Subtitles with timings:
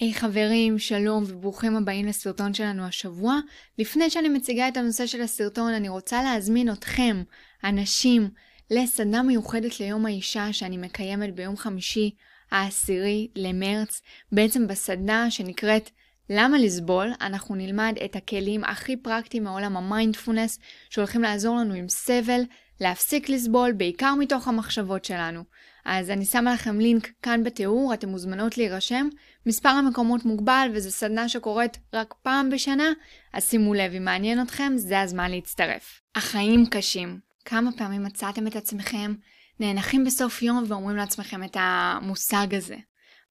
[0.00, 3.38] היי hey, חברים, שלום וברוכים הבאים לסרטון שלנו השבוע.
[3.78, 7.22] לפני שאני מציגה את הנושא של הסרטון, אני רוצה להזמין אתכם,
[7.64, 8.30] אנשים,
[8.70, 12.10] לסדנה מיוחדת ליום האישה שאני מקיימת ביום חמישי
[12.50, 14.02] העשירי למרץ.
[14.32, 15.90] בעצם בסדנה שנקראת
[16.30, 20.58] למה לסבול, אנחנו נלמד את הכלים הכי פרקטיים מעולם המיינדפולנס,
[20.90, 22.40] שהולכים לעזור לנו עם סבל,
[22.80, 25.44] להפסיק לסבול, בעיקר מתוך המחשבות שלנו.
[25.84, 29.08] אז אני שמה לכם לינק כאן בתיאור, אתם מוזמנות להירשם.
[29.46, 32.92] מספר המקומות מוגבל וזו סדנה שקורית רק פעם בשנה,
[33.32, 36.00] אז שימו לב, אם מעניין אתכם, זה הזמן להצטרף.
[36.14, 37.18] החיים קשים.
[37.44, 39.14] כמה פעמים מצאתם את עצמכם
[39.60, 42.76] נאנחים בסוף יום ואומרים לעצמכם את המושג הזה?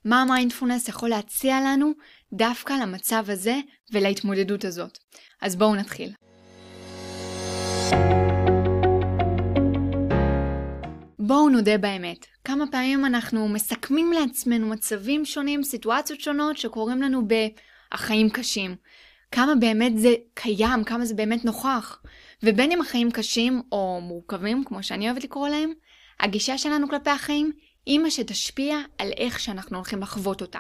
[0.05, 1.91] מה המיינדפולנס יכול להציע לנו
[2.33, 3.59] דווקא למצב הזה
[3.91, 4.97] ולהתמודדות הזאת?
[5.41, 6.13] אז בואו נתחיל.
[11.49, 18.75] נודה באמת, כמה פעמים אנחנו מסכמים לעצמנו מצבים שונים, סיטואציות שונות שקורים לנו ב"החיים קשים".
[19.31, 22.01] כמה באמת זה קיים, כמה זה באמת נוכח.
[22.43, 25.73] ובין אם החיים קשים או מורכבים, כמו שאני אוהבת לקרוא להם,
[26.19, 27.51] הגישה שלנו כלפי החיים
[27.85, 30.59] היא מה שתשפיע על איך שאנחנו הולכים לחוות אותה.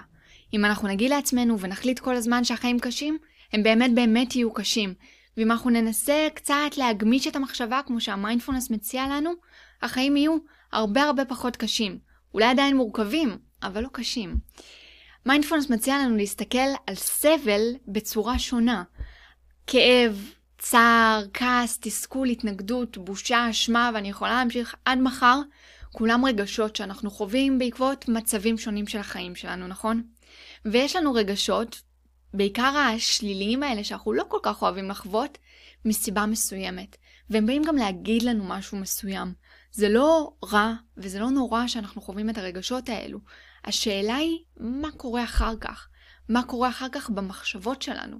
[0.53, 3.17] אם אנחנו נגיד לעצמנו ונחליט כל הזמן שהחיים קשים,
[3.53, 4.93] הם באמת באמת יהיו קשים.
[5.37, 9.31] ואם אנחנו ננסה קצת להגמיש את המחשבה כמו שהמיינדפולנס מציע לנו,
[9.81, 10.37] החיים יהיו
[10.71, 11.99] הרבה הרבה פחות קשים.
[12.33, 14.37] אולי עדיין מורכבים, אבל לא קשים.
[15.25, 18.83] מיינדפולנס מציע לנו להסתכל על סבל בצורה שונה.
[19.67, 25.39] כאב, צער, כעס, תסכול, התנגדות, בושה, אשמה, ואני יכולה להמשיך עד מחר.
[25.91, 30.03] כולם רגשות שאנחנו חווים בעקבות מצבים שונים של החיים שלנו, נכון?
[30.65, 31.81] ויש לנו רגשות,
[32.33, 35.37] בעיקר השליליים האלה שאנחנו לא כל כך אוהבים לחוות,
[35.85, 36.97] מסיבה מסוימת.
[37.29, 39.33] והם באים גם להגיד לנו משהו מסוים.
[39.71, 43.19] זה לא רע וזה לא נורא שאנחנו חווים את הרגשות האלו.
[43.65, 45.87] השאלה היא, מה קורה אחר כך?
[46.29, 48.17] מה קורה אחר כך במחשבות שלנו?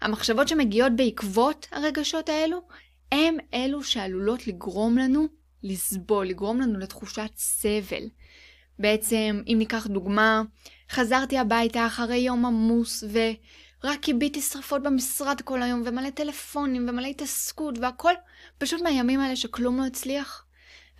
[0.00, 2.62] המחשבות שמגיעות בעקבות הרגשות האלו,
[3.12, 5.26] הם אלו שעלולות לגרום לנו
[5.62, 8.02] לסבול, לגרום לנו לתחושת סבל.
[8.78, 10.42] בעצם, אם ניקח דוגמה,
[10.90, 17.78] חזרתי הביתה אחרי יום עמוס ורק כיביתי שרפות במשרד כל היום ומלא טלפונים ומלא התעסקות
[17.78, 18.12] והכל
[18.58, 20.44] פשוט מהימים האלה שכלום לא הצליח.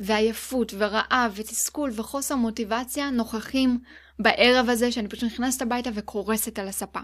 [0.01, 3.79] ועייפות ורעב ותסכול וחוסר מוטיבציה נוכחים
[4.19, 7.01] בערב הזה שאני פשוט נכנסת הביתה וקורסת על הספה.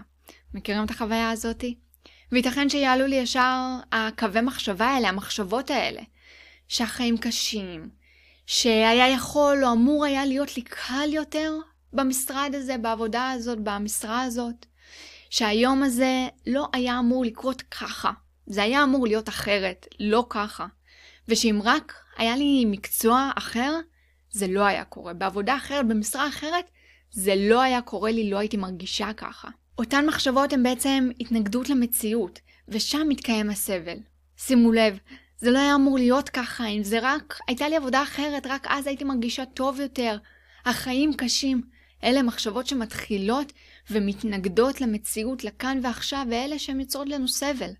[0.53, 1.75] מכירים את החוויה הזאתי?
[2.31, 6.01] וייתכן שיעלו לי ישר הקווי מחשבה האלה, המחשבות האלה,
[6.67, 7.89] שהחיים קשים,
[8.45, 11.53] שהיה יכול או אמור היה להיות לי קל יותר
[11.93, 14.65] במשרד הזה, בעבודה הזאת, במשרה הזאת,
[15.29, 18.11] שהיום הזה לא היה אמור לקרות ככה,
[18.47, 20.65] זה היה אמור להיות אחרת, לא ככה,
[21.27, 23.79] ושאם רק היה לי מקצוע אחר,
[24.29, 25.13] זה לא היה קורה.
[25.13, 26.71] בעבודה אחרת, במשרה אחרת,
[27.11, 29.49] זה לא היה קורה לי, לא הייתי מרגישה ככה.
[29.77, 33.97] אותן מחשבות הן בעצם התנגדות למציאות, ושם מתקיים הסבל.
[34.37, 34.97] שימו לב,
[35.37, 38.87] זה לא היה אמור להיות ככה, אם זה רק הייתה לי עבודה אחרת, רק אז
[38.87, 40.17] הייתי מרגישה טוב יותר.
[40.65, 41.61] החיים קשים.
[42.03, 43.53] אלה מחשבות שמתחילות
[43.91, 47.71] ומתנגדות למציאות, לכאן ועכשיו, ואלה שהן יוצרות לנו סבל.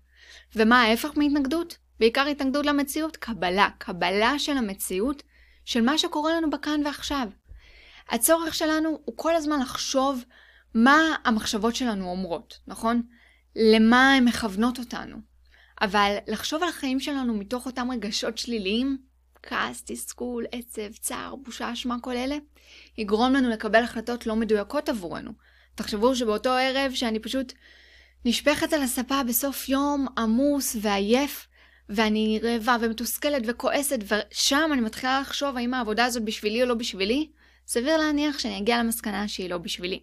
[0.56, 1.76] ומה ההפך מהתנגדות?
[2.00, 5.22] בעיקר התנגדות למציאות, קבלה, קבלה של המציאות,
[5.64, 7.28] של מה שקורה לנו בכאן ועכשיו.
[8.08, 10.24] הצורך שלנו הוא כל הזמן לחשוב
[10.74, 13.02] מה המחשבות שלנו אומרות, נכון?
[13.56, 15.16] למה הן מכוונות אותנו.
[15.80, 18.98] אבל לחשוב על החיים שלנו מתוך אותם רגשות שליליים,
[19.42, 22.36] כעס, תסכול, עצב, צער, בושה, אשמה, כל אלה,
[22.98, 25.32] יגרום לנו לקבל החלטות לא מדויקות עבורנו.
[25.74, 27.52] תחשבו שבאותו ערב שאני פשוט
[28.24, 31.47] נשפכת על הספה בסוף יום עמוס ועייף,
[31.88, 37.30] ואני רעבה ומתוסכלת וכועסת, ושם אני מתחילה לחשוב האם העבודה הזאת בשבילי או לא בשבילי,
[37.66, 40.00] סביר להניח שאני אגיע למסקנה שהיא לא בשבילי.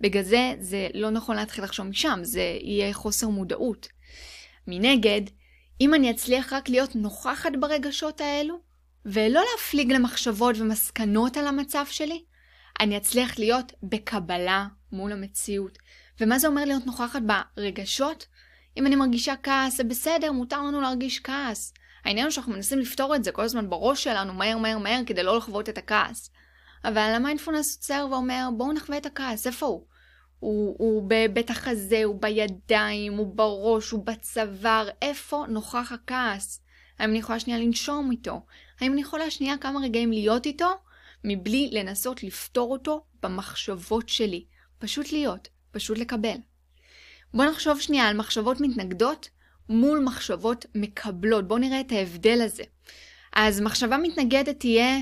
[0.00, 3.88] בגלל זה, זה לא נכון להתחיל לחשוב משם, זה יהיה חוסר מודעות.
[4.66, 5.20] מנגד,
[5.80, 8.60] אם אני אצליח רק להיות נוכחת ברגשות האלו,
[9.06, 12.24] ולא להפליג למחשבות ומסקנות על המצב שלי,
[12.80, 15.78] אני אצליח להיות בקבלה מול המציאות.
[16.20, 18.26] ומה זה אומר להיות נוכחת ברגשות?
[18.76, 21.74] אם אני מרגישה כעס, זה בסדר, מותר לנו להרגיש כעס.
[22.04, 25.22] העניין הוא שאנחנו מנסים לפתור את זה כל הזמן בראש שלנו, מהר מהר מהר, כדי
[25.22, 26.30] לא לחוות את הכעס.
[26.84, 29.86] אבל המיינדפולנס עוצר ואומר, בואו נחווה את הכעס, איפה הוא?
[30.40, 36.60] הוא, הוא בבית החזה, הוא בידיים, הוא בראש, הוא בצוואר, איפה נוכח הכעס?
[36.98, 38.40] האם אני יכולה שנייה לנשום איתו?
[38.80, 40.70] האם אני יכולה שנייה כמה רגעים להיות איתו,
[41.24, 44.44] מבלי לנסות לפתור אותו במחשבות שלי?
[44.78, 46.36] פשוט להיות, פשוט לקבל.
[47.34, 49.28] בואו נחשוב שנייה על מחשבות מתנגדות
[49.68, 51.48] מול מחשבות מקבלות.
[51.48, 52.62] בואו נראה את ההבדל הזה.
[53.32, 54.98] אז מחשבה מתנגדת תהיה,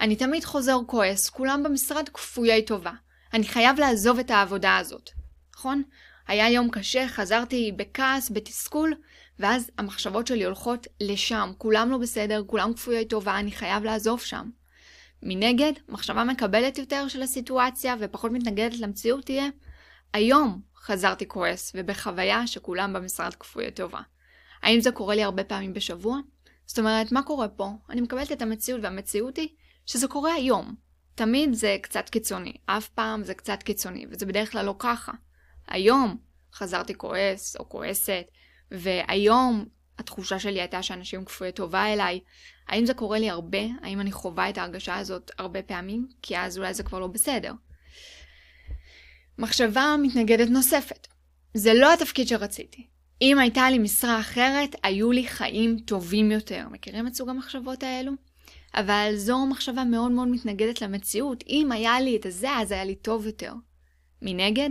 [0.00, 2.92] אני תמיד חוזר כועס, כולם במשרד כפויי טובה.
[3.32, 5.10] אני חייב לעזוב את העבודה הזאת.
[5.56, 5.82] נכון?
[6.28, 8.94] היה יום קשה, חזרתי בכעס, בתסכול,
[9.38, 11.52] ואז המחשבות שלי הולכות לשם.
[11.58, 14.50] כולם לא בסדר, כולם כפויי טובה, אני חייב לעזוב שם.
[15.22, 19.48] מנגד, מחשבה מקבלת יותר של הסיטואציה ופחות מתנגדת למציאות תהיה,
[20.14, 24.00] היום חזרתי כועס ובחוויה שכולם במשרד כפויי טובה.
[24.62, 26.18] האם זה קורה לי הרבה פעמים בשבוע?
[26.66, 27.70] זאת אומרת, מה קורה פה?
[27.90, 29.48] אני מקבלת את המציאות והמציאות היא
[29.86, 30.74] שזה קורה היום.
[31.14, 35.12] תמיד זה קצת קיצוני, אף פעם זה קצת קיצוני, וזה בדרך כלל לא ככה.
[35.68, 36.16] היום
[36.54, 38.24] חזרתי כועס או כועסת,
[38.70, 39.64] והיום
[39.98, 42.20] התחושה שלי הייתה שאנשים כפויי טובה אליי.
[42.68, 43.62] האם זה קורה לי הרבה?
[43.82, 46.08] האם אני חווה את ההרגשה הזאת הרבה פעמים?
[46.22, 47.52] כי אז אולי זה כבר לא בסדר.
[49.38, 51.06] מחשבה מתנגדת נוספת.
[51.54, 52.86] זה לא התפקיד שרציתי.
[53.22, 56.66] אם הייתה לי משרה אחרת, היו לי חיים טובים יותר.
[56.70, 58.12] מכירים את סוג המחשבות האלו?
[58.74, 61.44] אבל זו מחשבה מאוד מאוד מתנגדת למציאות.
[61.48, 63.52] אם היה לי את הזה, אז היה לי טוב יותר.
[64.22, 64.70] מנגד,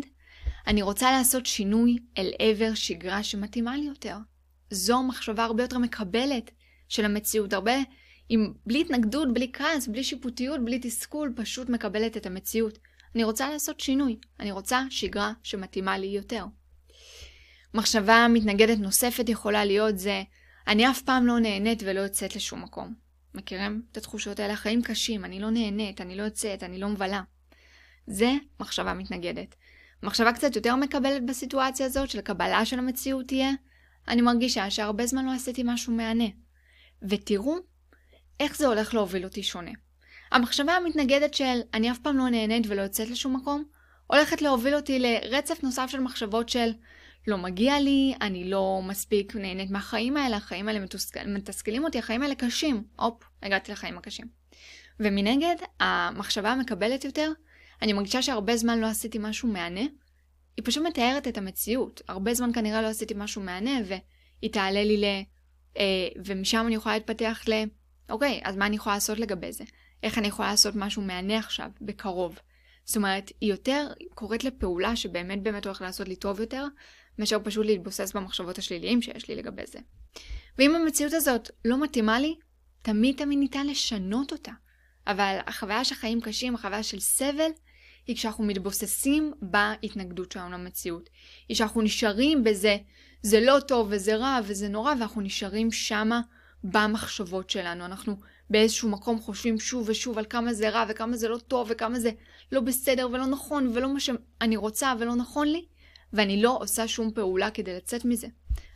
[0.68, 4.18] אני רוצה לעשות שינוי אל עבר שגרה שמתאימה לי יותר.
[4.72, 6.52] זו מחשבה הרבה יותר מקבלת
[6.90, 7.74] של המציאות, הרבה,
[8.30, 12.80] עם, בלי התנגדות, בלי כעס, בלי שיפוטיות, בלי תסכול, פשוט מקבלת את המציאות.
[13.16, 16.46] אני רוצה לעשות שינוי, אני רוצה שגרה שמתאימה לי יותר.
[17.74, 20.24] מחשבה מתנגדת נוספת יכולה להיות זה,
[20.68, 22.94] אני אף פעם לא נהנית ולא יוצאת לשום מקום.
[23.34, 24.54] מכירים את התחושות האלה?
[24.54, 27.22] החיים קשים, אני לא נהנית, אני לא יוצאת, אני לא מבלה.
[28.08, 29.56] זה מחשבה מתנגדת.
[30.04, 33.52] מחשבה קצת יותר מקבלת בסיטואציה הזאת של קבלה של המציאות תהיה,
[34.08, 36.28] אני מרגישה שהרבה זמן לא עשיתי משהו מהנה.
[37.02, 37.56] ותראו
[38.40, 39.72] איך זה הולך להוביל אותי שונה.
[40.32, 43.64] המחשבה המתנגדת של אני אף פעם לא נהנית ולא יוצאת לשום מקום,
[44.08, 46.72] הולכת להוביל אותי לרצף נוסף של מחשבות של
[47.28, 52.24] לא מגיע לי, אני לא מספיק נהנית מהחיים האלה, החיים האלה מתוסכל, מתסכלים אותי, החיים
[52.24, 52.84] האלה קשים.
[53.00, 54.28] הופ, הגעתי לחיים הקשים.
[55.00, 57.32] ומנגד, המחשבה המקבלת יותר,
[57.82, 59.82] אני מרגישה שהרבה זמן לא עשיתי משהו מהנה,
[60.58, 62.02] היא פשוט מתארת את המציאות.
[62.08, 65.06] הרבה זמן כנראה לא עשיתי משהו מהנה, והיא תעלה לי ל...
[65.78, 67.54] אה, ומשם אני יכולה להתפתח ל...
[68.10, 69.64] אוקיי, אז מה אני יכולה לעשות לגבי זה?
[70.04, 72.40] איך אני יכולה לעשות משהו מהנה עכשיו, בקרוב?
[72.86, 76.66] זאת אומרת, היא יותר קוראת לפעולה שבאמת באמת הולך לעשות לי טוב יותר,
[77.20, 79.80] מאשר פשוט להתבוסס במחשבות השליליים שיש לי לגבי זה.
[80.58, 82.36] ואם המציאות הזאת לא מתאימה לי,
[82.82, 84.52] תמיד תמיד ניתן לשנות אותה.
[85.08, 87.50] אבל החוויה של חיים קשים, החוויה של סבל,
[88.08, 91.10] היא כשאנחנו מתבוססים בהתנגדות שלנו למציאות.
[91.50, 92.78] היא שאנחנו נשארים בזה,
[93.22, 96.22] זה לא טוב וזה רע וזה נורא, ואנחנו נשארים שמה
[96.64, 97.86] במחשבות שלנו.
[97.86, 98.18] אנחנו
[98.54, 102.12] באיזשהו מקום חושבים שוב ושוב על כמה זה רע וכמה זה לא טוב וכמה זה
[102.52, 105.66] לא בסדר ולא נכון ולא מה שאני רוצה ולא נכון לי,
[106.14, 108.28] ואני לא עושה שום פעולה כדי לצאת מזה.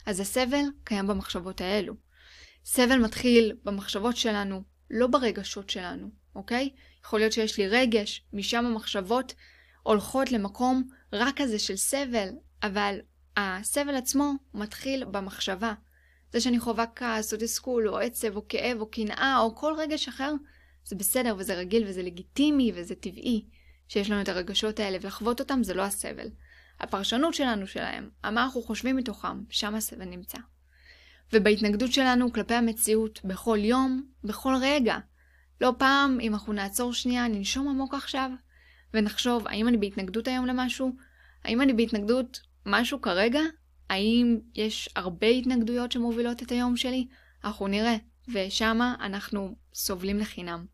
[0.06, 1.94] אז הסבל קיים במחשבות האלו.
[2.65, 6.69] סבל מתחיל במחשבות שלנו, לא ברגשות שלנו, אוקיי?
[7.06, 9.33] יכול להיות שיש לי רגש, משם המחשבות
[9.83, 12.29] הולכות למקום רק כזה של סבל,
[12.63, 13.00] אבל
[13.38, 15.74] הסבל עצמו מתחיל במחשבה.
[16.33, 20.07] זה שאני חווה כעס או תסכול או עצב או כאב או קנאה או כל רגש
[20.07, 20.33] אחר,
[20.85, 23.45] זה בסדר וזה רגיל וזה לגיטימי וזה טבעי
[23.88, 26.27] שיש לנו את הרגשות האלה ולחוות אותם זה לא הסבל.
[26.79, 30.38] הפרשנות שלנו שלהם, מה אנחנו חושבים מתוכם, שם הסבל נמצא.
[31.33, 34.97] ובהתנגדות שלנו כלפי המציאות בכל יום, בכל רגע.
[35.62, 38.31] לא פעם, אם אנחנו נעצור שנייה, ננשום עמוק עכשיו,
[38.94, 40.91] ונחשוב, האם אני בהתנגדות היום למשהו?
[41.44, 43.41] האם אני בהתנגדות משהו כרגע?
[43.89, 47.08] האם יש הרבה התנגדויות שמובילות את היום שלי?
[47.44, 47.96] אנחנו נראה,
[48.34, 50.65] ושמה אנחנו סובלים לחינם.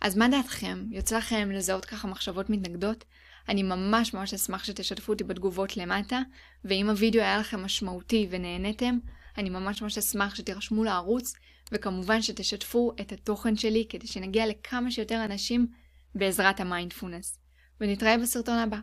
[0.00, 0.86] אז מה דעתכם?
[0.90, 3.04] יוצא לכם לזהות ככה מחשבות מתנגדות?
[3.48, 6.20] אני ממש ממש אשמח שתשתפו אותי בתגובות למטה,
[6.64, 8.98] ואם הווידאו היה לכם משמעותי ונהנתם,
[9.38, 11.34] אני ממש ממש אשמח שתירשמו לערוץ,
[11.72, 15.66] וכמובן שתשתפו את התוכן שלי כדי שנגיע לכמה שיותר אנשים
[16.14, 17.38] בעזרת המיינדפולנס.
[17.80, 18.78] ונתראה בסרטון הבא.